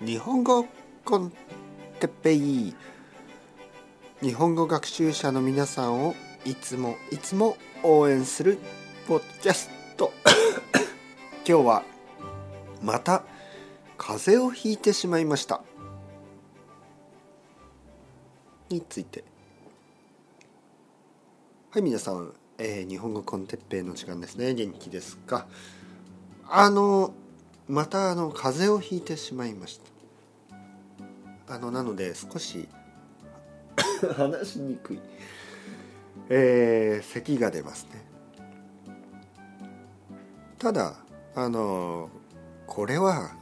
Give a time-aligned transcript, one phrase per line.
[0.00, 0.64] 日本語
[1.04, 1.32] コン
[1.98, 2.72] テッペイ。
[4.22, 6.14] 日本語学習者の皆さんを
[6.44, 8.58] いつもいつも応援する
[9.08, 10.12] ポッドキャスト。
[11.44, 11.82] 今日は
[12.80, 13.24] また
[13.96, 15.62] 風邪をひいてしまいました。
[18.68, 19.24] について。
[21.70, 24.54] はい皆さん、えー、日本語コンテッペイの時間ですね。
[24.54, 25.48] 元気ですか？
[26.48, 27.12] あの
[27.68, 29.80] またあの風邪をひいてしまいまし
[31.46, 31.54] た。
[31.54, 32.68] あのなので少し
[34.16, 35.00] 話しにくい
[36.30, 38.04] えー、咳が出ますね。
[40.58, 40.96] ただ
[41.34, 42.10] あの
[42.66, 43.36] これは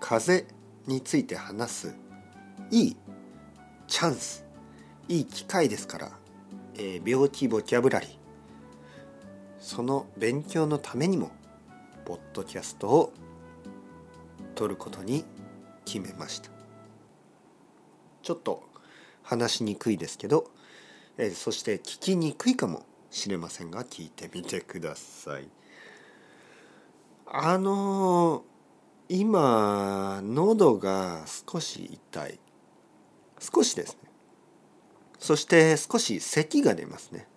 [0.00, 1.94] 風邪について話す
[2.70, 2.96] いい
[3.86, 4.44] チャンス
[5.08, 6.10] いい機会ですから、
[6.74, 8.10] えー、病気ボキャブラリー
[9.60, 11.30] その勉強のためにも
[12.08, 13.12] ポッドキャストを
[14.54, 15.26] 撮ることに
[15.84, 16.48] 決めました。
[18.22, 18.62] ちょっと
[19.22, 20.50] 話しにくいですけど、
[21.18, 25.50] えー、そして聞きにくいかもしれませんが聞いてみてください。
[27.26, 32.40] あのー、今喉が少し痛い。
[33.38, 34.08] 少しですね。
[35.18, 37.28] そして少し咳が出ますね。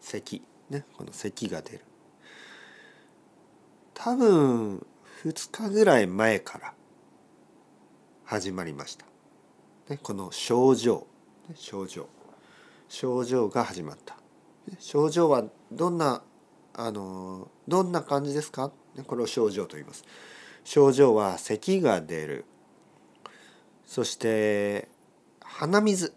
[0.00, 1.84] 咳ねこの咳が出る。
[4.06, 4.86] 多分
[5.24, 6.74] 2日ぐらい前から
[8.24, 9.04] 始まりました。
[9.88, 11.08] ね、この症状
[11.56, 12.06] 症状
[12.88, 14.16] 症状が始まった。
[14.78, 16.22] 症状はどんな
[16.74, 18.70] あのどんな感じですか？
[19.08, 20.04] これを症状と言います。
[20.62, 22.44] 症状は咳が出る
[23.86, 24.88] そして
[25.42, 26.14] 鼻水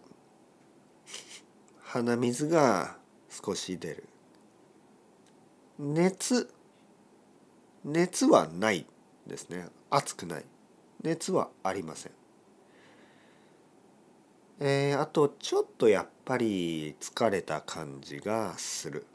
[1.80, 2.98] 鼻水が
[3.30, 4.04] 少し出る
[5.80, 6.54] 熱
[7.92, 8.86] 熱はない
[9.26, 9.66] ですね。
[9.90, 10.44] 熱くない。
[11.02, 12.12] 熱はありません。
[14.60, 19.06] えー、あとちょっとやっぱり疲れた感じがする。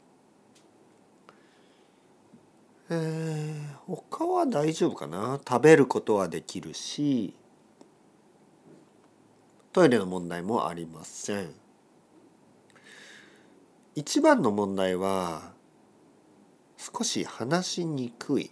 [2.90, 5.40] えー、他は大丈夫かな。
[5.48, 7.34] 食べることはできるし
[9.72, 11.50] トイレの問題もありません。
[13.94, 15.52] 一番の問題は
[16.76, 18.50] 少し話しにくい。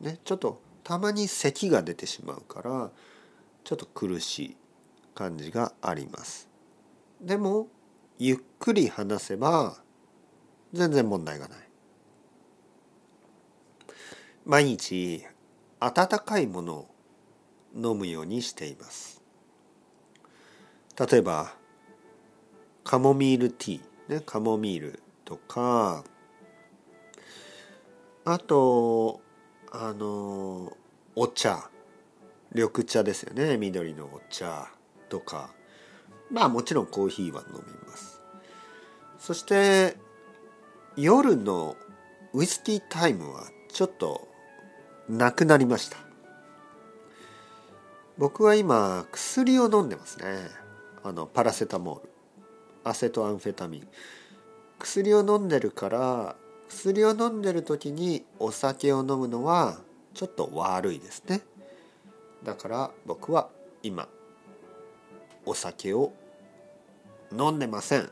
[0.00, 2.90] ね、ちょっとたまに咳が出てしまうから
[3.64, 4.56] ちょっと苦しい
[5.14, 6.48] 感じがあります。
[7.20, 7.68] でも
[8.18, 9.76] ゆっくり話せば
[10.72, 11.58] 全然問題がない。
[14.44, 15.24] 毎日
[15.80, 16.88] 温かいものを
[17.74, 19.22] 飲むようにしています。
[20.98, 21.52] 例えば
[22.82, 26.02] カモミールティー、ね、カモミールとか
[28.24, 29.20] あと
[29.72, 30.72] あの
[31.14, 31.70] お茶。
[32.54, 33.56] 緑茶ですよね。
[33.56, 34.68] 緑のお茶
[35.08, 35.50] とか。
[36.30, 38.20] まあもちろんコーヒーは飲みます。
[39.18, 39.96] そして
[40.96, 41.76] 夜の
[42.32, 44.28] ウイスキータイムはちょっと
[45.08, 45.98] なくなりました。
[48.16, 50.50] 僕は今薬を飲んでますね。
[51.04, 52.08] あのパラセタモール。
[52.84, 53.88] アセトアンフェタミン。
[54.78, 56.36] 薬を飲んでるから
[56.68, 59.78] 薬を飲んでる時にお酒を飲むのは
[60.14, 61.40] ちょっと悪いですね。
[62.44, 63.48] だから僕は
[63.82, 64.08] 今
[65.44, 66.12] お酒を
[67.32, 68.10] 飲んでません。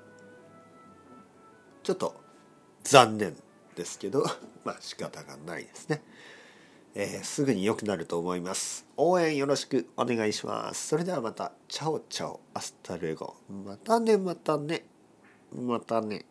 [1.82, 2.16] ちょっと
[2.82, 3.36] 残念
[3.76, 4.24] ですけど
[4.64, 6.02] まあ仕方がないですね、
[6.94, 8.86] えー、すぐに良くなると思います。
[8.96, 10.88] 応援よろしくお願いします。
[10.88, 11.52] それではまた。
[11.68, 12.40] Ciao ciao。
[12.54, 13.36] Hasta luego。
[13.48, 14.84] またねまたね。
[15.52, 16.24] またね。